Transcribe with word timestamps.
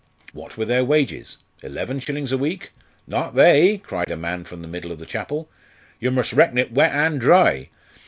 What 0.33 0.57
were 0.57 0.65
their 0.65 0.83
wages? 0.83 1.37
eleven 1.61 1.99
shillings 1.99 2.31
a 2.31 2.37
week? 2.39 2.71
"Not 3.05 3.35
they!" 3.35 3.77
cried 3.77 4.09
a 4.09 4.17
man 4.17 4.45
from 4.45 4.63
the 4.63 4.67
middle 4.67 4.91
of 4.91 4.97
the 4.97 5.05
chapel. 5.05 5.47
"Yer 5.99 6.09
mus' 6.09 6.33
reckon 6.33 6.57
it 6.57 6.71
wet 6.71 6.91
an' 6.91 7.19
dry. 7.19 7.69